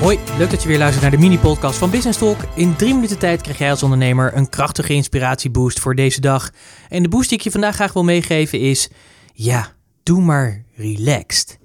Hoi, 0.00 0.18
leuk 0.38 0.50
dat 0.50 0.62
je 0.62 0.68
weer 0.68 0.78
luistert 0.78 1.02
naar 1.02 1.10
de 1.10 1.18
mini-podcast 1.18 1.78
van 1.78 1.90
Business 1.90 2.18
Talk. 2.18 2.38
In 2.54 2.76
drie 2.76 2.94
minuten 2.94 3.18
tijd 3.18 3.40
krijg 3.40 3.58
jij 3.58 3.70
als 3.70 3.82
ondernemer 3.82 4.36
een 4.36 4.48
krachtige 4.48 4.92
inspiratieboost 4.92 5.80
voor 5.80 5.94
deze 5.94 6.20
dag. 6.20 6.50
En 6.88 7.02
de 7.02 7.08
boost 7.08 7.28
die 7.28 7.38
ik 7.38 7.44
je 7.44 7.50
vandaag 7.50 7.74
graag 7.74 7.92
wil 7.92 8.04
meegeven 8.04 8.60
is, 8.60 8.90
ja, 9.32 9.72
doe 10.02 10.20
maar 10.20 10.64
relaxed. 10.74 11.58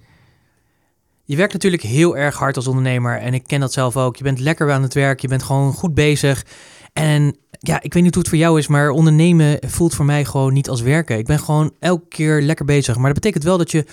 Je 1.23 1.35
werkt 1.35 1.53
natuurlijk 1.53 1.83
heel 1.83 2.17
erg 2.17 2.35
hard 2.35 2.55
als 2.55 2.67
ondernemer 2.67 3.19
en 3.19 3.33
ik 3.33 3.43
ken 3.47 3.59
dat 3.59 3.73
zelf 3.73 3.97
ook. 3.97 4.15
Je 4.15 4.23
bent 4.23 4.39
lekker 4.39 4.71
aan 4.71 4.83
het 4.83 4.93
werk, 4.93 5.19
je 5.19 5.27
bent 5.27 5.43
gewoon 5.43 5.73
goed 5.73 5.93
bezig. 5.93 6.45
En 6.93 7.37
ja, 7.59 7.81
ik 7.81 7.93
weet 7.93 8.03
niet 8.03 8.13
hoe 8.13 8.23
het 8.23 8.31
voor 8.31 8.41
jou 8.41 8.59
is, 8.59 8.67
maar 8.67 8.89
ondernemen 8.89 9.57
voelt 9.67 9.95
voor 9.95 10.05
mij 10.05 10.25
gewoon 10.25 10.53
niet 10.53 10.69
als 10.69 10.81
werken. 10.81 11.17
Ik 11.17 11.25
ben 11.25 11.39
gewoon 11.39 11.73
elke 11.79 12.07
keer 12.07 12.41
lekker 12.41 12.65
bezig. 12.65 12.95
Maar 12.95 13.13
dat 13.13 13.21
betekent 13.21 13.43
wel 13.43 13.57
dat 13.57 13.71
je 13.71 13.85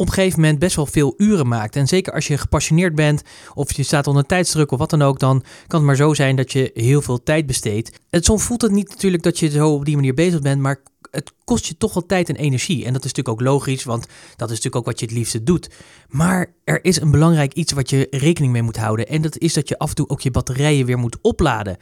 op 0.00 0.06
een 0.06 0.12
gegeven 0.12 0.40
moment 0.40 0.58
best 0.58 0.76
wel 0.76 0.86
veel 0.86 1.14
uren 1.16 1.48
maakt. 1.48 1.76
En 1.76 1.86
zeker 1.86 2.12
als 2.12 2.26
je 2.26 2.38
gepassioneerd 2.38 2.94
bent 2.94 3.22
of 3.54 3.72
je 3.72 3.82
staat 3.82 4.06
onder 4.06 4.26
tijdsdruk 4.26 4.70
of 4.70 4.78
wat 4.78 4.90
dan 4.90 5.02
ook, 5.02 5.18
dan 5.18 5.42
kan 5.66 5.78
het 5.78 5.86
maar 5.88 5.96
zo 5.96 6.14
zijn 6.14 6.36
dat 6.36 6.52
je 6.52 6.70
heel 6.74 7.02
veel 7.02 7.22
tijd 7.22 7.46
besteedt. 7.46 8.00
En 8.10 8.22
soms 8.22 8.42
voelt 8.42 8.62
het 8.62 8.70
niet 8.70 8.88
natuurlijk 8.88 9.22
dat 9.22 9.38
je 9.38 9.50
zo 9.50 9.72
op 9.72 9.84
die 9.84 9.94
manier 9.94 10.14
bezig 10.14 10.40
bent, 10.40 10.60
maar 10.60 10.82
het 11.10 11.32
kost 11.44 11.66
je 11.66 11.76
toch 11.76 11.94
wel 11.94 12.06
tijd 12.06 12.28
en 12.28 12.36
energie. 12.36 12.84
En 12.84 12.92
dat 12.92 13.04
is 13.04 13.12
natuurlijk 13.12 13.40
ook 13.40 13.46
logisch, 13.46 13.84
want 13.84 14.06
dat 14.36 14.50
is 14.50 14.56
natuurlijk 14.56 14.76
ook 14.76 14.84
wat 14.84 15.00
je 15.00 15.06
het 15.06 15.14
liefste 15.14 15.42
doet. 15.42 15.70
Maar 16.08 16.54
er 16.64 16.84
is 16.84 17.00
een 17.00 17.10
belangrijk 17.10 17.52
iets 17.52 17.72
wat 17.72 17.90
je 17.90 18.06
rekening 18.10 18.52
mee 18.52 18.62
moet 18.62 18.76
houden. 18.76 19.08
En 19.08 19.22
dat 19.22 19.38
is 19.38 19.52
dat 19.52 19.68
je 19.68 19.78
af 19.78 19.88
en 19.88 19.94
toe 19.94 20.08
ook 20.08 20.20
je 20.20 20.30
batterijen 20.30 20.86
weer 20.86 20.98
moet 20.98 21.18
opladen. 21.20 21.76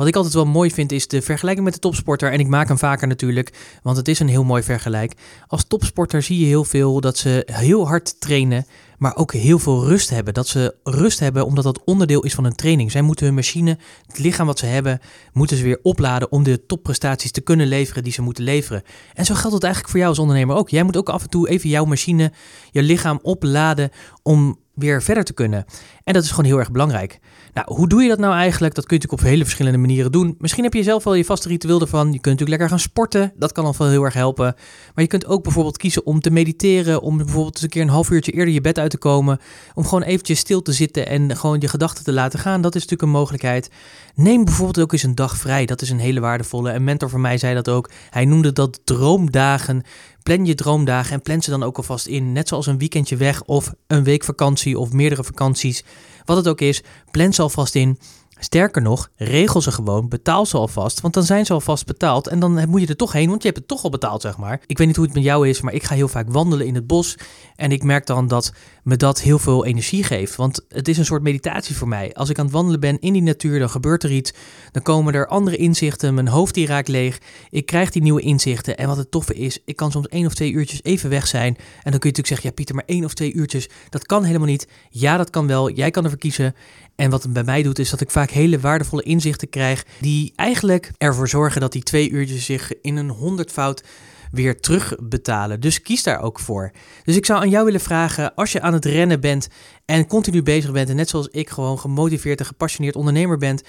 Wat 0.00 0.08
ik 0.08 0.16
altijd 0.16 0.34
wel 0.34 0.44
mooi 0.44 0.70
vind 0.70 0.92
is 0.92 1.08
de 1.08 1.22
vergelijking 1.22 1.64
met 1.64 1.74
de 1.74 1.80
topsporter. 1.80 2.32
En 2.32 2.38
ik 2.38 2.48
maak 2.48 2.68
hem 2.68 2.78
vaker 2.78 3.08
natuurlijk, 3.08 3.78
want 3.82 3.96
het 3.96 4.08
is 4.08 4.18
een 4.18 4.28
heel 4.28 4.44
mooi 4.44 4.62
vergelijk. 4.62 5.14
Als 5.46 5.64
topsporter 5.64 6.22
zie 6.22 6.38
je 6.38 6.46
heel 6.46 6.64
veel 6.64 7.00
dat 7.00 7.18
ze 7.18 7.42
heel 7.52 7.88
hard 7.88 8.20
trainen, 8.20 8.66
maar 8.98 9.16
ook 9.16 9.32
heel 9.32 9.58
veel 9.58 9.86
rust 9.86 10.10
hebben. 10.10 10.34
Dat 10.34 10.48
ze 10.48 10.74
rust 10.84 11.18
hebben 11.18 11.46
omdat 11.46 11.64
dat 11.64 11.84
onderdeel 11.84 12.24
is 12.24 12.34
van 12.34 12.44
een 12.44 12.54
training. 12.54 12.90
Zij 12.90 13.02
moeten 13.02 13.26
hun 13.26 13.34
machine, 13.34 13.78
het 14.06 14.18
lichaam 14.18 14.46
wat 14.46 14.58
ze 14.58 14.66
hebben, 14.66 15.00
moeten 15.32 15.56
ze 15.56 15.62
weer 15.62 15.80
opladen 15.82 16.32
om 16.32 16.42
de 16.42 16.66
topprestaties 16.66 17.30
te 17.30 17.40
kunnen 17.40 17.66
leveren 17.66 18.02
die 18.02 18.12
ze 18.12 18.22
moeten 18.22 18.44
leveren. 18.44 18.82
En 19.14 19.24
zo 19.24 19.34
geldt 19.34 19.54
het 19.54 19.64
eigenlijk 19.64 19.92
voor 19.92 20.00
jou 20.00 20.10
als 20.10 20.20
ondernemer 20.20 20.56
ook. 20.56 20.68
Jij 20.68 20.82
moet 20.82 20.96
ook 20.96 21.08
af 21.08 21.22
en 21.22 21.30
toe 21.30 21.48
even 21.48 21.68
jouw 21.68 21.84
machine, 21.84 22.32
je 22.70 22.82
lichaam 22.82 23.18
opladen 23.22 23.90
om 24.22 24.58
weer 24.80 25.02
verder 25.02 25.24
te 25.24 25.32
kunnen. 25.32 25.64
En 26.04 26.12
dat 26.12 26.22
is 26.22 26.30
gewoon 26.30 26.44
heel 26.44 26.58
erg 26.58 26.70
belangrijk. 26.70 27.18
Nou, 27.54 27.74
hoe 27.74 27.88
doe 27.88 28.02
je 28.02 28.08
dat 28.08 28.18
nou 28.18 28.34
eigenlijk? 28.34 28.74
Dat 28.74 28.86
kun 28.86 28.96
je 28.96 29.02
natuurlijk 29.02 29.22
op 29.22 29.30
hele 29.32 29.44
verschillende 29.44 29.78
manieren 29.78 30.12
doen. 30.12 30.34
Misschien 30.38 30.64
heb 30.64 30.74
je 30.74 30.82
zelf 30.82 31.04
wel 31.04 31.14
je 31.14 31.24
vaste 31.24 31.48
ritueel 31.48 31.80
ervan. 31.80 32.06
Je 32.06 32.12
kunt 32.12 32.24
natuurlijk 32.24 32.50
lekker 32.50 32.68
gaan 32.68 32.78
sporten. 32.78 33.32
Dat 33.36 33.52
kan 33.52 33.64
al 33.64 33.74
wel 33.78 33.88
heel 33.88 34.04
erg 34.04 34.14
helpen. 34.14 34.54
Maar 34.94 35.04
je 35.04 35.06
kunt 35.06 35.26
ook 35.26 35.42
bijvoorbeeld 35.42 35.76
kiezen 35.76 36.06
om 36.06 36.20
te 36.20 36.30
mediteren. 36.30 37.00
Om 37.00 37.16
bijvoorbeeld 37.16 37.54
eens 37.54 37.62
een 37.62 37.68
keer 37.68 37.82
een 37.82 37.88
half 37.88 38.10
uurtje 38.10 38.32
eerder 38.32 38.54
je 38.54 38.60
bed 38.60 38.78
uit 38.78 38.90
te 38.90 38.98
komen. 38.98 39.38
Om 39.74 39.84
gewoon 39.84 40.02
eventjes 40.02 40.38
stil 40.38 40.62
te 40.62 40.72
zitten 40.72 41.06
en 41.06 41.36
gewoon 41.36 41.60
je 41.60 41.68
gedachten 41.68 42.04
te 42.04 42.12
laten 42.12 42.38
gaan. 42.38 42.60
Dat 42.60 42.74
is 42.74 42.82
natuurlijk 42.82 43.12
een 43.12 43.18
mogelijkheid. 43.18 43.70
Neem 44.14 44.44
bijvoorbeeld 44.44 44.80
ook 44.80 44.92
eens 44.92 45.02
een 45.02 45.14
dag 45.14 45.36
vrij. 45.36 45.66
Dat 45.66 45.82
is 45.82 45.90
een 45.90 45.98
hele 45.98 46.20
waardevolle. 46.20 46.72
Een 46.72 46.84
mentor 46.84 47.08
van 47.08 47.20
mij 47.20 47.38
zei 47.38 47.54
dat 47.54 47.68
ook. 47.68 47.90
Hij 48.10 48.24
noemde 48.24 48.52
dat 48.52 48.80
droomdagen. 48.84 49.82
Plan 50.22 50.46
je 50.46 50.54
droomdagen 50.54 51.12
en 51.12 51.22
plan 51.22 51.42
ze 51.42 51.50
dan 51.50 51.62
ook 51.62 51.76
alvast 51.76 52.06
in. 52.06 52.32
Net 52.32 52.48
zoals 52.48 52.66
een 52.66 52.78
weekendje 52.78 53.16
weg 53.16 53.42
of 53.44 53.72
een 53.86 54.04
week 54.04 54.24
vakantie 54.24 54.78
of 54.78 54.92
meerdere 54.92 55.24
vakanties. 55.24 55.84
Wat 56.24 56.36
het 56.36 56.48
ook 56.48 56.60
is, 56.60 56.82
plan 57.10 57.32
ze 57.32 57.42
alvast 57.42 57.74
in. 57.74 57.98
Sterker 58.42 58.82
nog, 58.82 59.10
regel 59.16 59.60
ze 59.60 59.72
gewoon, 59.72 60.08
betaal 60.08 60.46
ze 60.46 60.56
alvast, 60.56 61.00
want 61.00 61.14
dan 61.14 61.22
zijn 61.22 61.46
ze 61.46 61.52
alvast 61.52 61.86
betaald 61.86 62.28
en 62.28 62.40
dan 62.40 62.68
moet 62.68 62.80
je 62.80 62.86
er 62.86 62.96
toch 62.96 63.12
heen, 63.12 63.28
want 63.28 63.42
je 63.42 63.48
hebt 63.48 63.60
het 63.60 63.68
toch 63.68 63.84
al 63.84 63.90
betaald, 63.90 64.22
zeg 64.22 64.36
maar. 64.36 64.60
Ik 64.66 64.78
weet 64.78 64.86
niet 64.86 64.96
hoe 64.96 65.04
het 65.04 65.14
met 65.14 65.22
jou 65.22 65.48
is, 65.48 65.60
maar 65.60 65.74
ik 65.74 65.82
ga 65.82 65.94
heel 65.94 66.08
vaak 66.08 66.26
wandelen 66.28 66.66
in 66.66 66.74
het 66.74 66.86
bos 66.86 67.16
en 67.56 67.72
ik 67.72 67.82
merk 67.82 68.06
dan 68.06 68.28
dat 68.28 68.52
me 68.82 68.96
dat 68.96 69.20
heel 69.20 69.38
veel 69.38 69.64
energie 69.64 70.04
geeft, 70.04 70.36
want 70.36 70.64
het 70.68 70.88
is 70.88 70.98
een 70.98 71.04
soort 71.04 71.22
meditatie 71.22 71.76
voor 71.76 71.88
mij. 71.88 72.14
Als 72.14 72.30
ik 72.30 72.38
aan 72.38 72.44
het 72.44 72.54
wandelen 72.54 72.80
ben 72.80 73.00
in 73.00 73.12
die 73.12 73.22
natuur, 73.22 73.58
dan 73.58 73.70
gebeurt 73.70 74.02
er 74.02 74.12
iets, 74.12 74.32
dan 74.72 74.82
komen 74.82 75.14
er 75.14 75.26
andere 75.26 75.56
inzichten, 75.56 76.14
mijn 76.14 76.28
hoofd 76.28 76.54
die 76.54 76.66
raakt 76.66 76.88
leeg, 76.88 77.18
ik 77.50 77.66
krijg 77.66 77.90
die 77.90 78.02
nieuwe 78.02 78.20
inzichten 78.20 78.76
en 78.76 78.86
wat 78.86 78.96
het 78.96 79.10
toffe 79.10 79.34
is, 79.34 79.58
ik 79.64 79.76
kan 79.76 79.90
soms 79.90 80.08
één 80.08 80.26
of 80.26 80.34
twee 80.34 80.52
uurtjes 80.52 80.82
even 80.82 81.10
weg 81.10 81.26
zijn 81.26 81.56
en 81.56 81.90
dan 81.90 82.00
kun 82.00 82.10
je 82.10 82.16
natuurlijk 82.16 82.26
zeggen, 82.26 82.48
ja 82.48 82.54
Pieter, 82.54 82.74
maar 82.74 82.84
één 82.86 83.04
of 83.04 83.14
twee 83.14 83.32
uurtjes, 83.32 83.68
dat 83.88 84.06
kan 84.06 84.24
helemaal 84.24 84.46
niet. 84.46 84.68
Ja, 84.90 85.16
dat 85.16 85.30
kan 85.30 85.46
wel, 85.46 85.70
jij 85.70 85.90
kan 85.90 86.04
ervoor 86.04 86.18
kiezen 86.18 86.54
en 86.96 87.10
wat 87.10 87.22
het 87.22 87.32
bij 87.32 87.44
mij 87.44 87.62
doet, 87.62 87.78
is 87.78 87.90
dat 87.90 88.00
ik 88.00 88.10
hele 88.30 88.60
waardevolle 88.60 89.02
inzichten 89.02 89.48
krijg. 89.48 89.84
Die 90.00 90.32
eigenlijk 90.36 90.90
ervoor 90.98 91.28
zorgen 91.28 91.60
dat 91.60 91.72
die 91.72 91.82
twee 91.82 92.10
uurtjes 92.10 92.44
zich 92.44 92.72
in 92.80 92.96
een 92.96 93.10
honderdvoud 93.10 93.82
weer 94.30 94.60
terugbetalen. 94.60 95.60
Dus 95.60 95.82
kies 95.82 96.02
daar 96.02 96.20
ook 96.20 96.40
voor. 96.40 96.70
Dus 97.04 97.16
ik 97.16 97.26
zou 97.26 97.40
aan 97.40 97.50
jou 97.50 97.64
willen 97.64 97.80
vragen, 97.80 98.34
als 98.34 98.52
je 98.52 98.60
aan 98.60 98.72
het 98.72 98.84
rennen 98.84 99.20
bent 99.20 99.48
en 99.84 100.06
continu 100.06 100.42
bezig 100.42 100.72
bent 100.72 100.88
en 100.88 100.96
net 100.96 101.08
zoals 101.08 101.28
ik 101.28 101.50
gewoon 101.50 101.78
gemotiveerd 101.78 102.40
en 102.40 102.46
gepassioneerd 102.46 102.96
ondernemer 102.96 103.38
bent, 103.38 103.62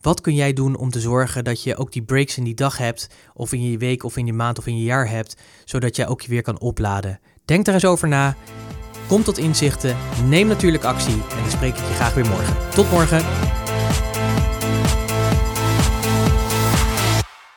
wat 0.00 0.20
kun 0.20 0.34
jij 0.34 0.52
doen 0.52 0.76
om 0.76 0.90
te 0.90 1.00
zorgen 1.00 1.44
dat 1.44 1.62
je 1.62 1.76
ook 1.76 1.92
die 1.92 2.02
breaks 2.02 2.36
in 2.36 2.44
die 2.44 2.54
dag 2.54 2.78
hebt, 2.78 3.06
of 3.34 3.52
in 3.52 3.62
je 3.62 3.78
week, 3.78 4.04
of 4.04 4.16
in 4.16 4.26
je 4.26 4.32
maand, 4.32 4.58
of 4.58 4.66
in 4.66 4.78
je 4.78 4.84
jaar 4.84 5.08
hebt, 5.08 5.36
zodat 5.64 5.96
jij 5.96 6.06
ook 6.06 6.20
je 6.20 6.28
weer 6.28 6.42
kan 6.42 6.60
opladen? 6.60 7.20
Denk 7.44 7.64
daar 7.64 7.74
eens 7.74 7.84
over 7.84 8.08
na. 8.08 8.36
Kom 9.06 9.22
tot 9.22 9.38
inzichten, 9.38 9.96
neem 10.28 10.46
natuurlijk 10.46 10.84
actie 10.84 11.22
en 11.30 11.40
dan 11.40 11.50
spreek 11.50 11.76
ik 11.76 11.86
je 11.88 11.94
graag 11.94 12.14
weer 12.14 12.26
morgen. 12.26 12.56
Tot 12.74 12.90
morgen! 12.90 13.49